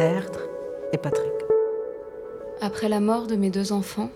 [0.00, 0.48] Tertre
[0.94, 1.30] et Patrick.
[2.62, 4.08] Après la mort de mes deux enfants,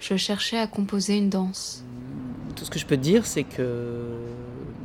[0.00, 1.84] je cherchais à composer une danse.
[2.54, 4.16] Tout ce que je peux te dire, c'est que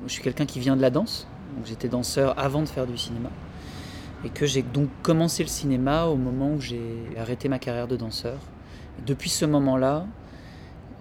[0.07, 1.25] je suis quelqu'un qui vient de la danse.
[1.63, 3.29] J'étais danseur avant de faire du cinéma.
[4.25, 6.81] Et que j'ai donc commencé le cinéma au moment où j'ai
[7.17, 8.39] arrêté ma carrière de danseur.
[9.05, 10.05] depuis ce moment-là,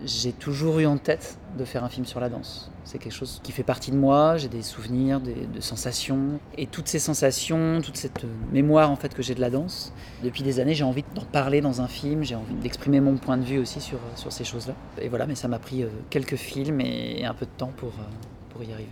[0.05, 2.71] j'ai toujours eu en tête de faire un film sur la danse.
[2.85, 6.41] C'est quelque chose qui fait partie de moi, j'ai des souvenirs, des, de sensations.
[6.57, 9.93] Et toutes ces sensations, toute cette mémoire en fait que j'ai de la danse,
[10.23, 13.37] depuis des années j'ai envie d'en parler dans un film, j'ai envie d'exprimer mon point
[13.37, 14.75] de vue aussi sur, sur ces choses-là.
[15.01, 17.91] Et voilà, mais ça m'a pris euh, quelques films et un peu de temps pour,
[17.91, 18.89] euh, pour y arriver.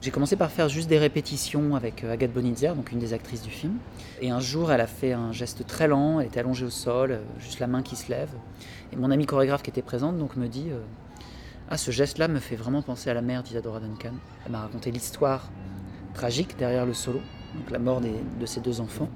[0.00, 3.42] J'ai commencé par faire juste des répétitions avec euh, Agathe Bonitzer, donc une des actrices
[3.42, 3.78] du film.
[4.20, 7.18] Et un jour, elle a fait un geste très lent, elle était allongée au sol,
[7.40, 8.30] juste la main qui se lève.
[8.92, 10.78] Et mon ami chorégraphe qui était présente donc me dit euh,
[11.68, 14.12] Ah, ce geste-là me fait vraiment penser à la mère d'Isadora Duncan.
[14.46, 15.50] Elle m'a raconté l'histoire
[16.14, 17.20] tragique derrière le solo,
[17.56, 19.08] donc la mort de ses deux enfants.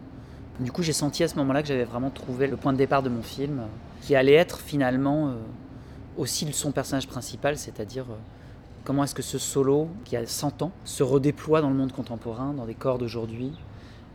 [0.58, 3.04] Du coup, j'ai senti à ce moment-là que j'avais vraiment trouvé le point de départ
[3.04, 3.66] de mon film, euh,
[4.00, 5.34] qui allait être finalement euh,
[6.16, 8.06] aussi son personnage principal, c'est-à-dire
[8.84, 12.52] comment est-ce que ce solo, qui a 100 ans, se redéploie dans le monde contemporain,
[12.52, 13.52] dans des corps d'aujourd'hui,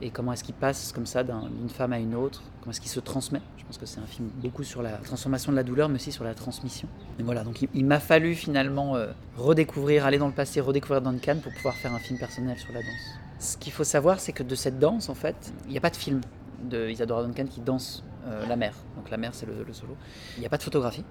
[0.02, 2.92] et comment est-ce qu'il passe comme ça d'une femme à une autre, comment est-ce qu'il
[2.92, 3.42] se transmet?
[3.58, 6.12] Je pense que c'est un film beaucoup sur la transformation de la douleur, mais aussi
[6.12, 6.88] sur la transmission.
[7.20, 9.08] Et voilà, donc il, m'a fallu finalement euh,
[9.38, 12.82] redécouvrir, aller dans le passé, redécouvrir Duncan pour pouvoir faire un film personnel sur la
[12.82, 13.20] danse.
[13.40, 15.90] Ce qu'il faut savoir, c'est que de cette danse, en fait, il n'y a pas
[15.90, 16.22] de film
[16.64, 18.74] de Isadora Duncan qui danse euh, la mer.
[18.96, 19.96] Donc la mer, c'est le, solo.
[20.38, 21.04] Il n'y a pas de photographie.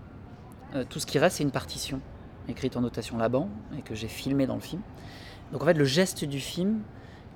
[0.75, 2.01] Euh, tout ce qui reste, c'est une partition
[2.49, 4.83] écrite en notation Laban et que j'ai filmée dans le film.
[5.53, 6.81] Donc en fait, le geste du film,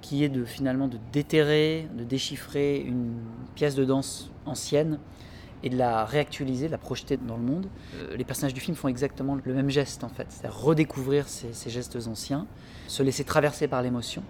[0.00, 3.14] qui est de finalement de déterrer, de déchiffrer une
[3.54, 4.98] pièce de danse ancienne
[5.62, 7.66] et de la réactualiser, de la projeter dans le monde.
[7.96, 11.70] Euh, les personnages du film font exactement le même geste en fait, c'est-à-dire redécouvrir ces,
[11.70, 12.46] gestes anciens,
[12.86, 14.22] se laisser traverser par l'émotion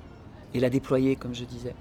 [0.55, 1.75] et la déployer comme je disais.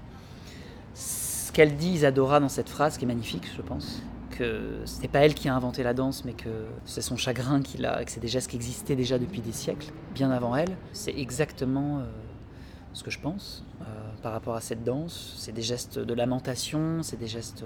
[0.94, 5.08] Ce qu'elle dit Isadora dans cette phrase qui est magnifique je pense, que ce n'est
[5.08, 8.10] pas elle qui a inventé la danse mais que c'est son chagrin qu'il a, que
[8.10, 11.98] c'est des gestes qui existaient déjà depuis des siècles, bien avant elle, c'est exactement...
[11.98, 12.04] Euh,
[12.92, 13.84] ce que je pense euh,
[14.22, 15.34] par rapport à cette danse.
[15.38, 17.64] C'est des gestes de lamentation, c'est des gestes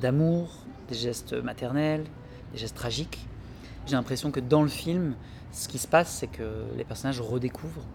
[0.00, 2.04] d'amour, des gestes maternels,
[2.52, 3.26] des gestes tragiques.
[3.86, 5.14] J'ai l'impression que dans le film,
[5.52, 7.86] ce qui se passe, c'est que les personnages redécouvrent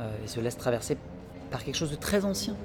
[0.00, 0.96] euh, et se laissent traverser
[1.50, 2.56] par quelque chose de très ancien,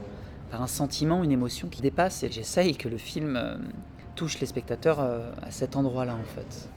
[0.49, 2.23] par un sentiment, une émotion qui dépasse.
[2.23, 3.57] Et j'essaye que le film euh,
[4.15, 6.69] touche les spectateurs à cet endroit-là, en fait.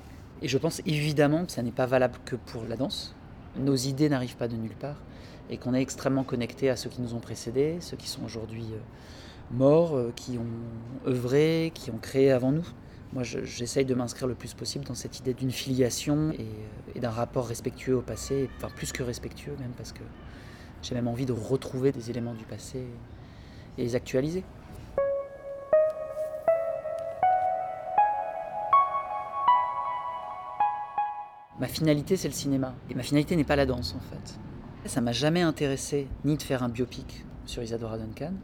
[0.43, 3.15] Et je pense évidemment que ça n'est pas valable que pour la danse.
[3.57, 4.97] Nos idées n'arrivent pas de nulle part
[5.51, 8.67] et qu'on est extrêmement connecté à ceux qui nous ont précédés, ceux qui sont aujourd'hui
[8.73, 8.79] euh,
[9.53, 12.67] morts, euh, qui ont œuvré, qui ont créé avant nous.
[13.13, 16.49] Moi, j'essaye de m'inscrire le plus possible dans cette idée d'une filiation et,
[16.97, 20.03] et d'un rapport respectueux au passé, enfin plus que respectueux même, parce que
[20.83, 22.85] j'ai même envie de retrouver des éléments du passé
[23.79, 24.43] et les actualiser.
[31.65, 32.75] Ma finalité, c'est le cinéma.
[32.91, 34.39] Et ma finalité n'est pas la danse, en fait.
[34.87, 38.35] Ça m'a jamais intéressé ni de faire un biopic sur Isadora Duncan,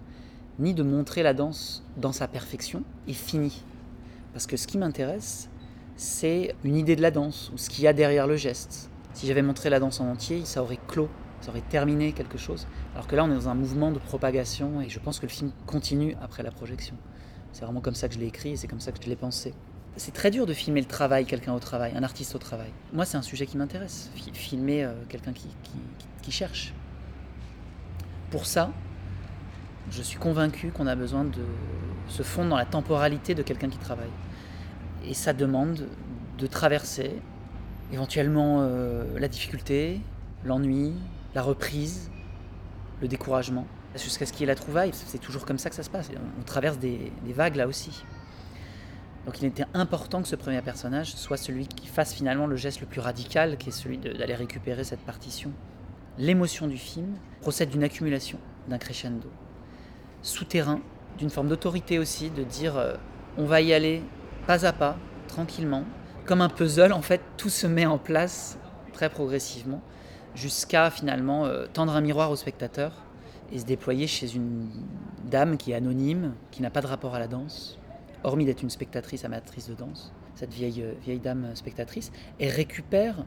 [0.59, 3.63] ni de montrer la danse dans sa perfection et finie.
[4.33, 5.51] Parce que ce qui m'intéresse,
[5.97, 8.89] c'est une idée de la danse, ou ce qu'il y a derrière le geste.
[9.13, 11.11] Si j'avais montré la danse en entier, ça aurait clos,
[11.43, 12.67] ça aurait terminé quelque chose.
[12.95, 15.31] Alors que là, on est dans un mouvement de propagation, et je pense que le
[15.31, 16.97] film continue après la projection.
[17.53, 19.15] C'est vraiment comme ça que je l'ai écrit, et c'est comme ça que je l'ai
[19.15, 19.53] pensé.
[19.97, 22.71] C'est très dur de filmer le travail, quelqu'un au travail, un artiste au travail.
[22.93, 25.49] Moi, c'est un sujet qui m'intéresse, filmer euh, quelqu'un qui,
[26.31, 26.73] cherche.
[28.31, 28.71] Pour ça,
[29.91, 31.43] je suis convaincu qu'on a besoin de
[32.07, 34.13] se fondre dans la temporalité de quelqu'un qui travaille.
[35.05, 35.89] Et ça demande
[36.39, 37.21] de traverser
[37.93, 40.01] éventuellement euh, la difficulté,
[40.45, 40.95] l'ennui,
[41.35, 42.13] la reprise,
[43.03, 44.93] le découragement, jusqu'à ce qu'il y ait la trouvaille.
[44.95, 46.11] C'est toujours comme ça que ça se passe.
[46.39, 48.05] On traverse des vagues là aussi.
[49.27, 52.81] Donc il était important que ce premier personnage soit celui qui fasse finalement le geste
[52.81, 55.53] le plus radical, qui est celui d'aller récupérer cette partition
[56.21, 59.29] l'émotion du film procède d'une accumulation, d'un crescendo.
[60.23, 60.81] Souterrain,
[61.19, 62.95] d'une forme d'autorité aussi, de dire euh,
[63.39, 64.03] on va y aller
[64.47, 64.97] pas à pas,
[65.29, 65.85] tranquillement.
[66.27, 68.59] Comme un puzzle, en fait, tout se met en place
[68.93, 69.81] très progressivement,
[70.35, 72.93] jusqu'à finalement euh, tendre un miroir au spectateur
[73.51, 74.69] et se déployer chez une
[75.25, 77.79] dame qui est anonyme, qui n'a pas de rapport à la danse,
[78.25, 83.25] hormis d'être une spectatrice amatrice de danse, cette vieille, euh, vieille dame spectatrice, et récupère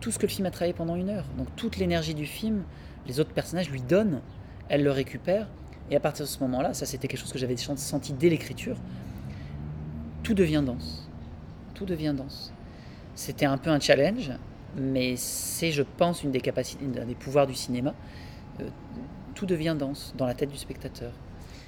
[0.00, 1.26] tout ce que le film a travaillé pendant une heure.
[1.36, 2.64] Donc toute l'énergie du film,
[3.06, 4.20] les autres personnages lui donnent,
[4.68, 5.48] elle le récupère.
[5.90, 8.76] Et à partir de ce moment-là, ça c'était quelque chose que j'avais senti dès l'écriture,
[10.22, 11.08] tout devient danse.
[11.74, 12.52] Tout devient danse.
[13.14, 14.30] C'était un peu un challenge,
[14.76, 17.94] mais c'est, je pense, une des capacités, un des pouvoirs du cinéma.
[18.60, 18.68] Euh,
[19.34, 21.12] tout devient danse dans la tête du spectateur.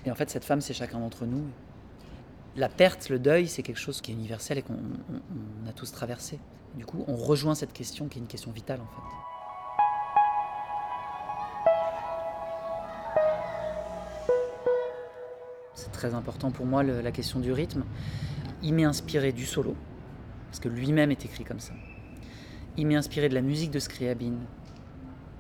[0.04, 1.44] Et en fait, cette femme, c'est chacun d'entre nous.
[2.56, 5.20] La perte, le deuil, c'est quelque chose qui est universel et qu'on on-
[5.64, 6.38] on a tous traversé.
[6.74, 9.02] Du coup, on rejoint cette question qui est une question vitale en fait.
[15.74, 17.84] C'est très important pour moi la question du rythme.
[18.62, 19.74] Il m'est inspiré du solo,
[20.48, 21.72] parce que lui-même est écrit comme ça.
[22.76, 24.38] Il m'est inspiré de la musique de Scriabine,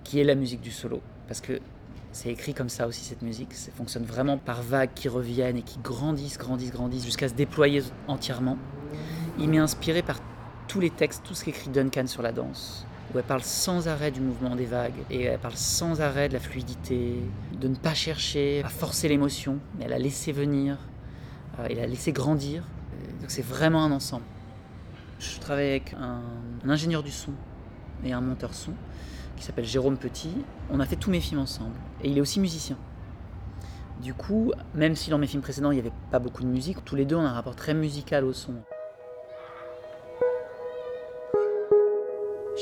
[0.04, 1.60] qui est la musique du solo, parce que
[2.12, 3.54] c'est écrit comme ça aussi cette musique.
[3.54, 7.82] Ça fonctionne vraiment par vagues qui reviennent et qui grandissent, grandissent, grandissent jusqu'à se déployer
[8.06, 8.58] entièrement.
[9.38, 10.18] Il m'est inspiré par
[10.68, 14.10] tous les textes, tout ce qu'écrit Duncan sur la danse, où elle parle sans arrêt
[14.10, 17.16] du mouvement des vagues et elle parle sans arrêt de la fluidité,
[17.58, 20.76] de ne pas chercher à forcer l'émotion, mais à la laisser venir
[21.58, 22.62] euh, et la laisser grandir.
[23.20, 24.24] Donc c'est vraiment un ensemble.
[25.18, 26.20] Je travaille avec un
[26.68, 27.32] ingénieur du son
[28.04, 28.72] et un monteur son
[29.42, 30.30] qui s'appelle Jérôme Petit.
[30.70, 32.76] On a fait tous mes films ensemble et il est aussi musicien.
[34.00, 36.84] Du coup, même si dans mes films précédents il n'y avait pas beaucoup de musique,
[36.84, 38.54] tous les deux on a un rapport très musical au son.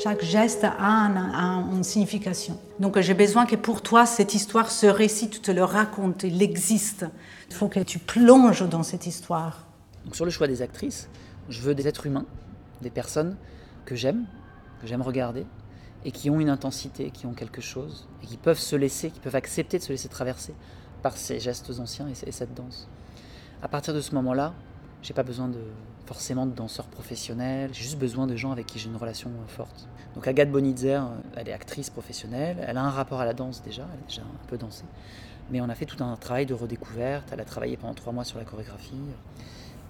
[0.01, 1.31] Chaque geste a, un-
[1.69, 2.57] a une signification.
[2.79, 6.41] Donc j'ai besoin que pour toi, cette histoire, ce récit, tu te le racontes, il
[6.41, 7.05] existe.
[7.51, 9.67] Il faut que tu plonges dans cette histoire.
[10.05, 11.09] Donc sur le choix des actrices,
[11.47, 12.25] je veux des êtres humains,
[12.81, 13.37] des personnes
[13.85, 14.25] que j'aime,
[14.81, 15.45] que j'aime regarder,
[16.05, 19.19] et qui ont une intensité, qui ont quelque chose, et qui peuvent se laisser, qui
[19.19, 20.53] peuvent accepter de se laisser traverser
[21.01, 22.87] par ces gestes anciens et, et cette danse.
[23.61, 24.53] À partir de ce moment-là,
[25.01, 25.59] j'ai pas besoin de
[26.05, 29.47] forcément de danseurs professionnels, j'ai juste besoin de gens avec qui j'ai une relation euh,
[29.47, 29.87] forte.
[30.13, 31.07] Donc Agathe Bonitzer, euh,
[31.37, 34.21] elle est actrice professionnelle, elle a un rapport à la danse déjà, elle a déjà
[34.21, 34.83] un peu dansé.
[35.51, 38.23] Mais on a fait tout un travail de redécouverte, elle a travaillé pendant trois mois
[38.23, 38.99] sur la chorégraphie.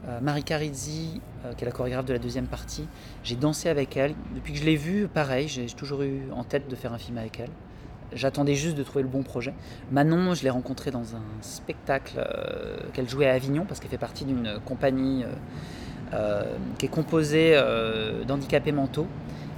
[0.08, 2.88] Euh, Marika Rizzi, euh, qui est la chorégraphe de la deuxième partie,
[3.24, 4.16] j'ai dansé avec elle.
[4.34, 7.18] Depuis que je l'ai vue, pareil, j'ai toujours eu en tête de faire un film
[7.20, 7.52] avec elle.
[8.14, 9.54] J'attendais juste de trouver le bon projet.
[9.92, 13.98] Manon, je l'ai rencontrée dans un spectacle euh, qu'elle jouait à Avignon, parce qu'elle fait
[13.98, 15.24] partie d'une compagnie
[16.78, 17.58] qui est composée
[18.28, 19.08] d'handicapés mentaux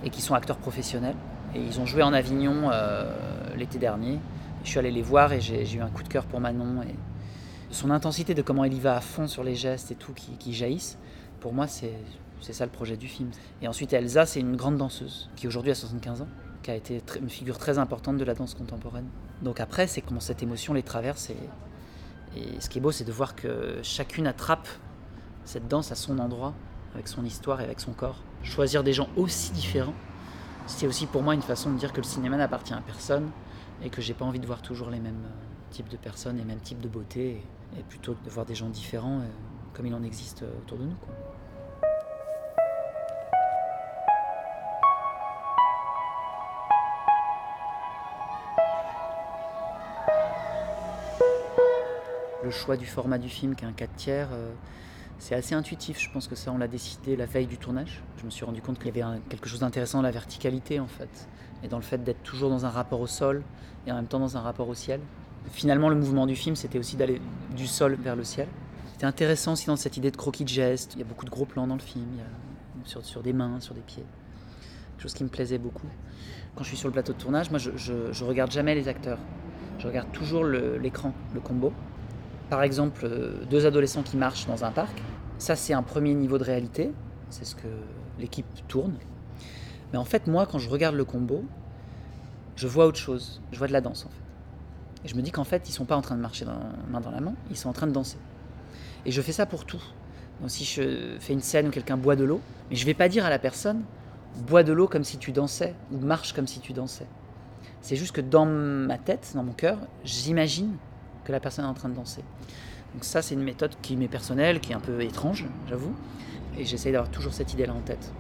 [0.04, 1.16] et qui sont acteurs professionnels.
[1.56, 2.70] Et ils ont joué en Avignon
[3.58, 4.20] l'été dernier.
[4.64, 6.84] Je suis allé les voir et j'ai eu un coup de cœur pour Manon.
[7.74, 10.54] Son intensité de comment elle y va à fond sur les gestes et tout qui,
[10.54, 10.98] jaillissent,
[11.40, 11.94] pour moi, c'est
[12.42, 13.30] ça le projet du film.
[13.62, 16.28] Et ensuite, Elsa, c'est une grande danseuse qui aujourd'hui a 75 ans,
[16.62, 19.08] qui a été une figure très importante de la danse contemporaine.
[19.42, 21.32] Donc après, c'est comment cette émotion les traverse.
[21.32, 24.68] Et, et ce qui est beau, c'est de voir que chacune attrape
[25.44, 26.54] cette danse à son endroit,
[26.94, 28.22] avec son histoire et avec son corps.
[28.44, 29.96] Choisir des gens aussi différents,
[30.68, 33.30] c'est aussi pour moi une façon de dire que le cinéma n'appartient à personne
[33.84, 35.26] et que j'ai pas envie de voir toujours les mêmes
[35.74, 37.44] types de personnes, les mêmes types de beauté,
[37.76, 39.28] et, et plutôt de voir des gens différents euh,
[39.74, 40.96] comme il en existe euh, autour de nous.
[52.44, 54.54] Le choix du format du film, qui est un 4 tiers, euh,
[55.18, 56.00] c'est assez intuitif.
[56.00, 58.04] Je pense que ça, on l'a décidé la veille du tournage.
[58.18, 60.88] Je me suis rendu compte qu'il y avait quelque chose d'intéressant dans la verticalité, en
[60.88, 61.28] fait,
[61.64, 63.44] et dans le fait d'être toujours dans un rapport au sol
[63.88, 65.00] et en même temps dans un rapport au ciel.
[65.52, 67.22] Finalement, le mouvement du film, c'était aussi d'aller
[67.56, 68.48] du sol vers le ciel.
[68.94, 70.94] C'était intéressant aussi dans cette idée de croquis de geste.
[70.96, 72.08] Il y a beaucoup de gros plans dans le film,
[72.86, 74.04] sur, des mains, sur des pieds.
[74.92, 75.88] Quelque chose qui me plaisait beaucoup.
[76.56, 79.20] Quand je suis sur le plateau de tournage, moi, je, je, regarde jamais les acteurs.
[79.80, 81.74] Je regarde toujours l'écran, le, combo.
[82.50, 85.02] Par exemple, euh, deux adolescents qui marchent dans un parc.
[85.40, 86.92] Ça, c'est un premier niveau de réalité.
[87.30, 87.68] C'est ce que
[88.20, 88.96] l'équipe tourne.
[89.92, 91.44] Mais en fait, moi, quand je regarde le combo,
[92.56, 93.42] je vois autre chose.
[93.52, 94.24] Je vois de la danse, en fait.
[95.06, 96.46] Et je me dis qu'en fait, ils sont pas en train de marcher
[96.90, 98.18] main dans la main, ils sont en train de danser.
[99.06, 99.82] Et je fais ça pour tout.
[100.42, 103.10] Donc si je fais une scène où quelqu'un boit de l'eau, mais je vais pas
[103.10, 103.84] dire à la personne
[104.48, 107.08] bois de l'eau comme si tu dansais ou marche comme si tu dansais.
[107.82, 110.76] C'est juste que dans ma tête, dans mon cœur, j'imagine
[111.26, 112.24] que la personne est en train de danser.
[112.94, 115.94] Donc ça, c'est une méthode qui m'est personnelle, qui est un peu étrange, j'avoue.
[116.58, 118.14] Et j'essaye d'avoir toujours cette idée-là en tête.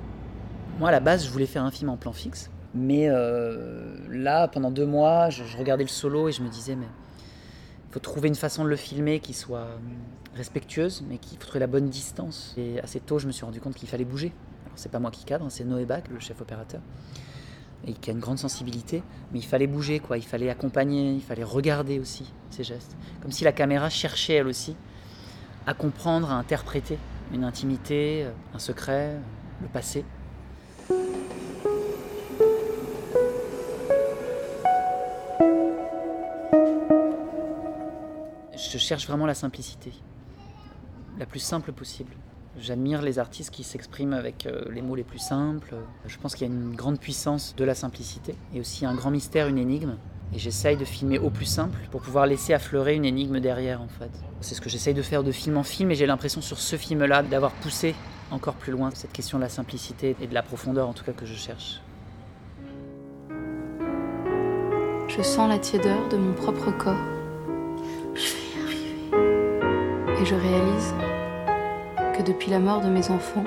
[0.80, 2.50] Moi, à la base, je voulais faire un film en plan fixe.
[2.74, 6.88] Mais euh, là, pendant deux mois, je, regardais le solo et je me disais, mais
[7.89, 9.77] il faut trouver une façon de le filmer qui soit euh,
[10.36, 12.56] respectueuse, mais qu'il faut trouver la bonne distance.
[12.58, 14.34] Et assez tôt, je me suis rendu compte qu'il fallait bouger.
[14.65, 16.82] Alors, c'est pas moi qui cadre, c'est Noé Bach, le chef opérateur,
[17.86, 19.03] et qui a une grande sensibilité.
[19.32, 20.18] Mais il fallait bouger, quoi.
[20.18, 22.98] Il fallait accompagner, il fallait regarder aussi ces gestes.
[23.22, 24.75] Comme si la caméra cherchait, elle aussi,
[25.68, 26.98] à comprendre, à interpréter
[27.32, 29.18] une intimité, un secret,
[29.62, 30.06] le passé.
[38.74, 39.94] Je cherche vraiment la simplicité,
[41.20, 42.12] la plus simple possible.
[42.60, 45.75] J'admire les artistes qui s'expriment avec euh, les mots les plus simples.
[46.08, 49.12] Je pense qu'il y a une grande puissance de la simplicité et aussi un grand
[49.12, 49.98] mystère, une énigme.
[50.34, 53.88] Et j'essaye de filmer au plus simple pour pouvoir laisser affleurer une énigme derrière en
[53.88, 54.10] fait.
[54.42, 56.75] C'est ce que j'essaye de faire de film en film et j'ai l'impression sur ce
[56.75, 57.94] film-là d'avoir poussé
[58.32, 61.13] encore plus loin cette question de la simplicité et de la profondeur en tout cas
[61.13, 61.80] que je cherche.
[65.08, 66.98] Je sens la tiédeur de mon propre corps.
[70.24, 70.94] Et je réalise
[72.18, 73.44] que depuis la mort de mes enfants,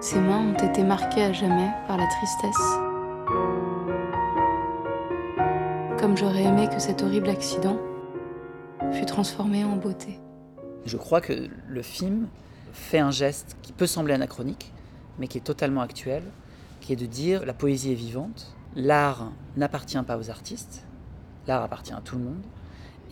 [0.00, 2.56] ces mains ont été marquées à jamais par la tristesse.
[6.00, 7.76] Comme j'aurais aimé que cet horrible accident
[8.92, 10.20] fût transformé en beauté.
[10.86, 12.28] Je crois que le film
[12.72, 14.72] fait un geste qui peut sembler anachronique,
[15.18, 16.22] mais qui est totalement actuel,
[16.80, 20.86] qui est de dire la poésie est vivante, l'art n'appartient pas aux artistes,
[21.46, 22.42] l'art appartient à tout le monde,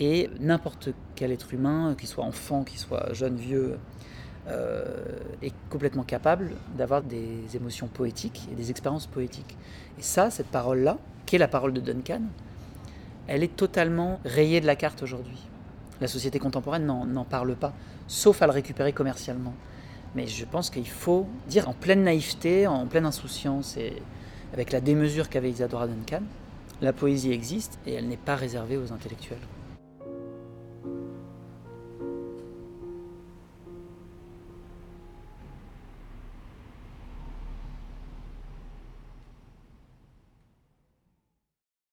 [0.00, 3.78] et n'importe quel être humain, qu'il soit enfant, qu'il soit jeune, vieux,
[4.48, 4.82] euh,
[5.42, 9.56] est complètement capable d'avoir des émotions poétiques et des expériences poétiques.
[9.98, 12.22] Et ça, cette parole-là, qui est la parole de Duncan,
[13.28, 15.46] elle est totalement rayée de la carte aujourd'hui.
[16.00, 17.74] La société contemporaine n'en parle pas,
[18.08, 19.52] sauf à le récupérer commercialement.
[20.14, 24.02] Mais je pense qu'il faut dire en pleine naïveté, en pleine insouciance et
[24.54, 26.22] avec la démesure qu'avait Isadora Duncan,
[26.80, 29.38] la poésie existe et elle n'est pas réservée aux intellectuels.